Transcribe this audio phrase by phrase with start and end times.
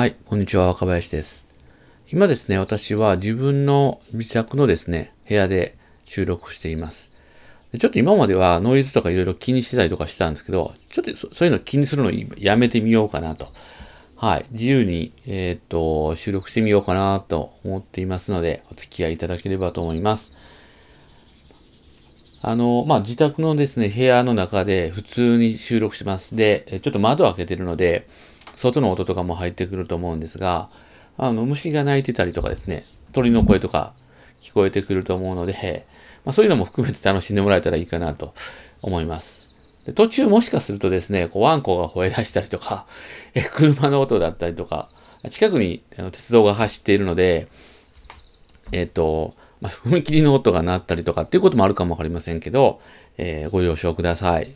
[0.00, 1.46] はい、こんにちは、若林です。
[2.10, 5.76] 今ですね、私は自分の自宅のですね、部屋で
[6.06, 7.12] 収録しています。
[7.78, 13.52] ちょっと今まではノイズとかいろいろ気にしてたりとかしたんですけど、ちょっとそういうの気にするのやめてみようかなと。
[14.16, 20.32] はい、自由に、えー、っと、収録してみようかなと思っていますので、お付き合いいただければと思います。
[22.40, 26.34] あの、まあ、自宅のですね、部屋の中で普通に収録します。
[26.36, 28.06] で、ちょっと窓を開けてるので、
[28.56, 30.68] 外の音とかも入ってくると思うんですが、
[31.16, 33.92] あの、虫が鳴いてたりとかですね、鳥の声とか
[34.40, 35.86] 聞こえてくると思うので、
[36.24, 38.34] まあ、そういうのも含めて楽しんでもらえたらいいかなと
[38.82, 39.48] 思います。
[39.86, 42.86] で途中もしかするとですね、こうワンコが吠え出したりとか、
[43.34, 44.88] え車の音だったりとか、
[45.30, 47.48] 近くにあの鉄道が走っているので、
[48.72, 52.80] えっ、ー、と、まあ、踏切の音が鳴ったりとかっていうこともあるかもわかりませんけど、
[53.18, 54.48] えー、ご了承ください。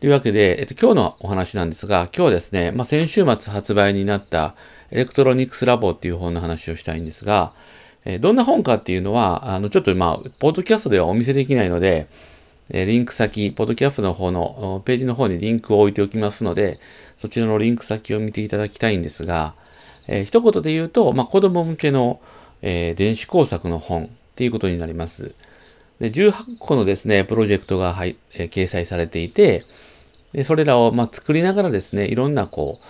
[0.00, 4.54] というわけで、えっと、今日のお話なんですが、今日はですね、まあ、先週末発売になった
[4.92, 7.52] エレクトロニクスラボっていう本の話をしたいんですが、
[8.04, 12.06] えー、どんな本かっていうのは、あの、ちょっとまあ、ポッドキャストではお見せできないので、
[12.70, 16.78] えー、リンク先、ポッドキャストの方のページの方にリンクを置いておきますので、
[17.16, 19.54] そちらのリンク先を見ていただきたいんですが、
[20.06, 22.20] えー、一言で言うと、まあ、子供向けの、
[22.62, 25.34] えー、電子工作の本っていうことになります。
[26.00, 29.64] で18個のですね、プロジェクトが、はい、えー、掲載されていて、
[30.32, 32.86] でそれらを、まあ、作りながらですね、いろんなこう、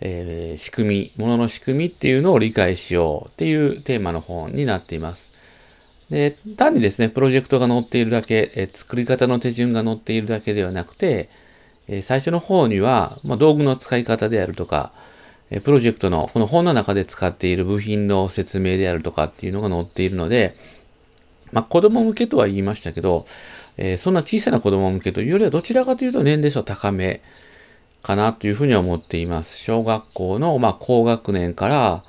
[0.00, 5.32] えー、仕組み、ものの仕組みっていうのを理解しようっていうテーマの本になっています。
[6.10, 11.30] で単にですね、プロジェクトが載っているだけ、えー、作り方の手順が載っているだけではなくて、
[11.88, 14.92] えー、最初の方には、まあ、道具の使い方であるとか、
[15.50, 20.56] えプロジェクトのこの本の中で使っている部品の説明であるとかっていうのが載っているので、
[21.54, 23.26] まあ、子供向けとは言いましたけど、
[23.76, 27.22] えー、そんな小さな子供向けというよりはどちらかというと年齢層高め
[28.02, 29.56] かなというふうには思っています。
[29.56, 32.04] 小学校の、まあ、高学年から、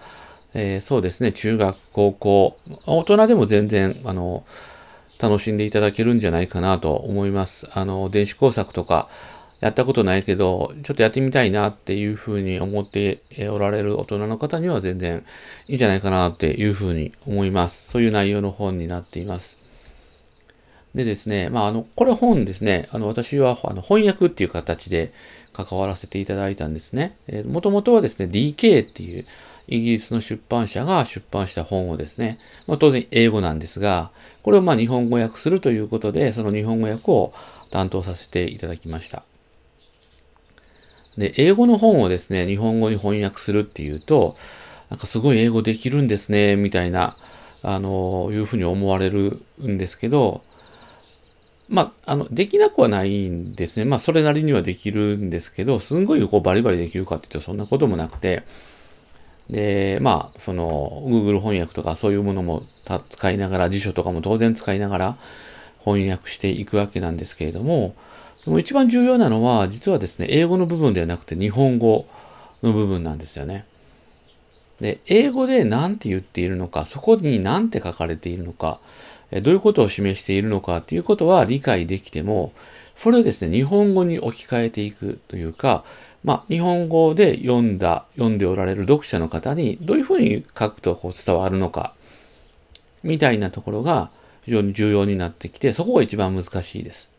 [0.55, 4.43] えー、そうですね、中学、高校、大人でも全然、あの、
[5.20, 7.67] 楽しんでいただけるんじゃないかなと思います。
[7.73, 9.08] あの、電子工作とか、
[9.60, 15.23] やったことないけど、ちょっとやってみたいなっていうふうに思っておられる大人の方には全然
[15.67, 17.89] いいんじゃないかなっていうふうに思います。
[17.89, 19.58] そういう内容の本になっています。
[20.94, 25.11] でですね、まあ、あの、これ本ですね、あの、私はあの翻訳っていう形で
[25.52, 27.17] 関わらせていただいたんですね。
[27.27, 29.26] えー、もともとはですね、DK っていう
[29.67, 34.11] イギリスの出版社が出版した本をですね、まあ、当然英語なんですが、
[34.44, 37.33] これをまあ日本語訳するということで、その日本語訳を
[37.71, 39.23] 担当させていただきました。
[41.17, 44.36] で、英語の本をですね、日本語に翻訳するっていうと、
[44.89, 47.17] なんかすごい英語できるんですね、みたいな、
[47.64, 50.43] あの、いうふうに思われるんですけど、
[51.67, 53.86] まあ、あの、できなくはないんですね。
[53.86, 58.43] まあ、それなりにはできるんですけど、すんごいこうバリバリできるかっていうとそんなこともなくて、
[59.49, 62.64] で、まあ、その、Google 翻訳とかそういうものも
[63.09, 65.17] 使いながら、辞書とかも当然使いながら
[65.83, 67.95] 翻訳していくわけなんですけれども、
[68.45, 72.08] でも一番重要なのは、実はですね、英語の部分ではなくて日本語
[72.61, 73.66] の部分なんですよね。
[74.80, 78.80] で、英語で何て言っているのか、そこに何て書かれているのか、
[79.42, 82.54] どういうことを示しているのかということは理解できても、
[82.95, 85.83] それをですね、日本語に置き換えていくというか、
[86.23, 91.94] まあ、日本語で読んだ、読んでおられる読者の方にどういうふうに書くとこう伝わるのか、
[93.04, 94.12] みたいなところが
[94.44, 97.14] 非常に重要になってきて、そこが一番難しいです。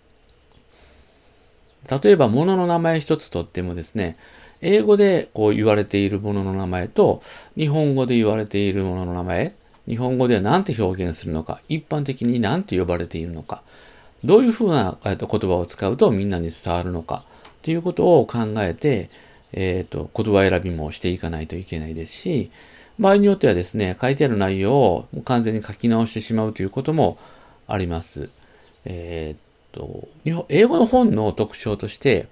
[1.89, 4.17] 例えば、物の名前一つとってもですね、
[4.61, 7.23] 英語でこう言われているものの名前と、
[7.57, 9.55] 日本語で言われているものの名前、
[9.87, 13.63] 日本語では何て表現するのか、一般的に何て呼ばれているのか、
[14.25, 19.11] どういうふうな言葉を使うとみんなに伝わるのか、っていうことを考えて、
[19.53, 22.51] えっ、ー、と、言葉選びもしていかないといけないですし、
[22.99, 27.19] 場合によってはですね、書いてある内容を完全に書き直してしまうということも
[27.67, 28.31] あります。
[28.85, 32.27] えっ、ー、と、英語の本の特徴として、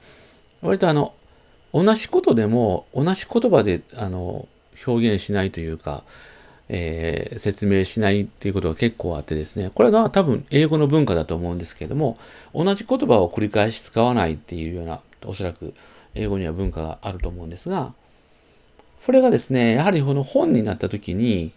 [0.63, 1.15] 割とあの、
[1.73, 4.47] 同じことでも同じ言葉であの
[4.87, 6.05] 表現しないというか、
[6.69, 12.17] えー、説明しないっていうことが結構あってですね、これが多分英語の文化だと思うんですけれども、
[12.55, 15.75] 同じ言葉を繰り返し使わないっていうような、おそらく
[16.15, 17.93] 英語には文化があると思うんですが、
[19.01, 21.53] それがですね、やはりこの本になった時に、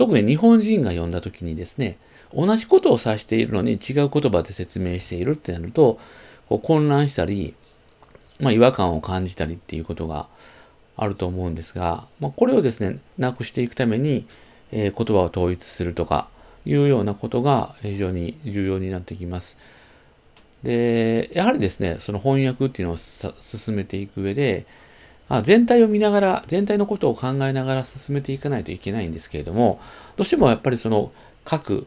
[0.00, 1.98] 特に日本人が読んだ時にですね、
[2.34, 6.00] 同じことを指しているのに違う言葉で説明しているってなると、
[6.48, 7.54] こう混乱したり、
[8.40, 10.26] まあ、違和感を感じたりっていうことが
[10.96, 14.24] あると思うんですが、まあ、これをですね、なくしていくために、
[14.72, 16.30] えー、言葉を統一するとか
[16.64, 19.58] いうようなことが非常に重要になってきます。
[20.62, 24.64] で、やはりですね、その翻訳っていうのを進めていく上で、
[25.30, 29.80] あ全体を見ながら、全体のことを考えながら進めていかないといけないんですけれども、
[30.16, 31.12] どうしてもやっぱりその
[31.44, 31.86] 各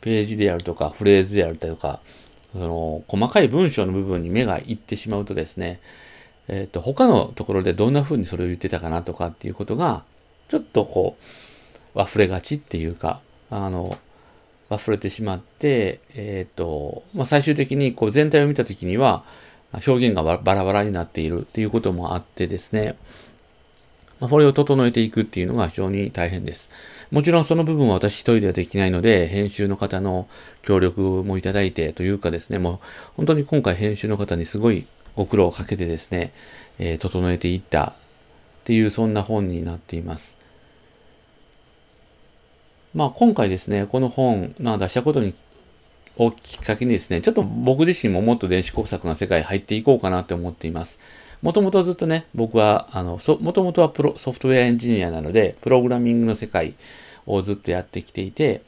[0.00, 2.00] ページであるとか、フレーズであるとか、
[2.52, 5.80] その細かい文章の部分に目がいってしまうとですね、
[6.46, 10.04] えっ、ー、と、他のところでどんな風にそれを言ってたかなとかっていうことが、
[10.48, 11.16] ちょっとこ
[11.94, 13.20] う、忘れがちっていうか、
[13.50, 13.98] あの、
[14.68, 19.24] 忘れてしまって、えっ、ー、と、まあ、最終的にこう全体を見たときには、
[19.72, 22.96] 表現がバラバラになっているっていうこともあってですね、
[24.18, 26.70] ま、これを整えていくっていうのが非常に大変です。
[27.10, 30.28] もちろんその部分は私一人ではできないので、編集の方の
[30.62, 32.78] 協力もいただいてというかですね、もう
[33.16, 34.86] 本当に今回編集の方にすごい
[35.16, 36.32] ご苦労をかけてですね、
[36.78, 37.92] えー、整えていったっ
[38.64, 40.38] ていうそんな本になっています。
[42.94, 45.34] まあ今回ですね、この本、まあ、出したことに
[46.20, 50.98] をきっかけにですね、ちょっと僕自身ももっと電子工作の世界入っていこうかなって思っています。
[51.40, 56.74] もともとずっとね、僕は、あの、もともとはプロソフトウェアエンジニアなので、プログラミングの世界
[57.24, 58.60] をずっとやってきていて、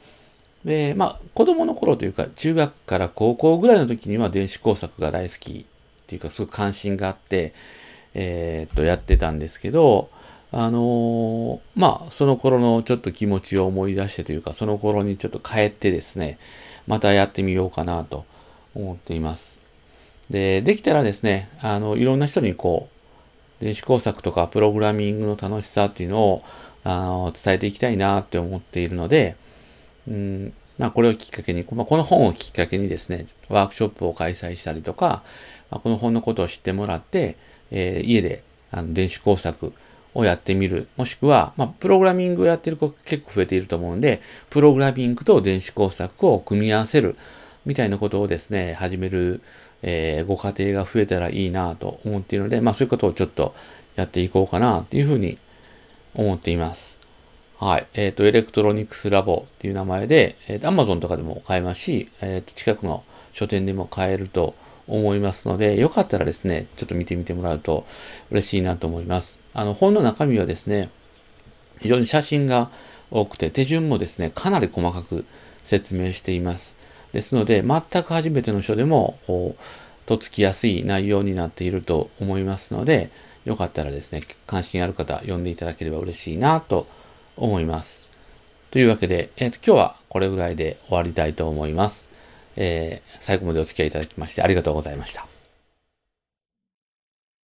[0.65, 5.65] で、まあ、子供の頃というか、中学から高校ぐらいの時には電子工作が大好きっ
[6.07, 7.53] ていうか、すごい関心があって、
[8.15, 10.09] えー、っと、やってたんですけど、
[10.51, 16.39] あのー、まあ、その頃のちょっと気持ちを思い出してというか、その頃にちょっと帰ってですね、
[16.87, 18.25] またやってみようかなと
[18.75, 19.59] 思っています。
[20.29, 22.89] で、できたらですね、あの、いろんな人にこ
[23.61, 26.43] う、電子工作とかプログラミングの楽しさっていうのを、
[26.83, 29.35] あの、伝えていきたいなって思っているので、
[30.07, 35.23] うん、まあ、これをきっかけに、まあ、この本をきっかけにですね、ワークショップを開催したりとか、
[35.69, 37.37] まあ、この本のことを知ってもらって、
[37.71, 39.73] えー、家であの電子工作
[40.13, 40.87] をやってみる。
[40.97, 47.15] もしくは、まあ、プログラミングをやってる子結構増えていると思うんで、プログラミングと電子工作を組み合わせる
[47.65, 49.41] みたいなことをですね、始める、
[49.81, 53.55] えー、ご家庭が増えたらいいなと思っているので、まあそういうことをちょっと
[53.95, 55.37] やっていこうかなっていうふうに
[56.15, 56.99] 思っています。
[57.59, 57.87] はい。
[57.93, 64.55] えっ、ー、と、エレクトロニクスラボっていう名前で、えっ、ー、と、Amazon とかでも買えますし、えっ、ー、と、近くの書店でも買えると
[64.87, 67.85] 思いますので、よかったらですね、ちょっと見てみてもらうと
[68.31, 69.39] 嬉しいなと思います。
[69.53, 70.89] あの、本の中身はですね、
[71.81, 72.69] 非常に写真が
[73.11, 75.25] 多くて、手順もですね、かなり細かく
[75.63, 76.75] 説明しています。
[77.13, 79.63] ですので、全く初めての人でも、こう、
[80.05, 83.09] とっつきやすい内容になっていると思いますので、
[83.45, 86.87] よかったらですね、関心ある方、読んでいただければ嬉しいなと
[87.37, 88.07] 思います。
[88.71, 92.09] というわけで、えーと、今日はこれぐらいで終わりたいと思います。
[92.55, 95.32] えー、最後までお付き合いいただきましてありがとうございました。